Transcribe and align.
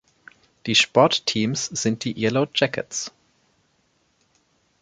Die 0.65 0.73
Sportteams 0.73 1.67
sind 1.67 2.05
die 2.05 2.19
"Yellow 2.19 2.47
Jackets". 2.55 3.11